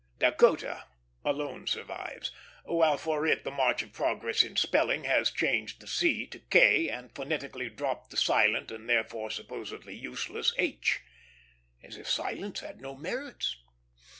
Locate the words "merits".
12.95-13.57